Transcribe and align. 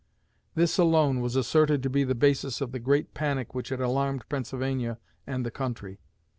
This 0.55 0.79
alone 0.79 1.19
was 1.21 1.35
asserted 1.35 1.83
to 1.83 1.89
be 1.91 2.03
the 2.03 2.15
basis 2.15 2.59
of 2.59 2.71
the 2.71 2.79
great 2.79 3.13
panic 3.13 3.53
which 3.53 3.69
had 3.69 3.79
alarmed 3.81 4.27
Pennsylvania 4.29 4.97
and 5.27 5.45
the 5.45 5.51
country. 5.51 5.99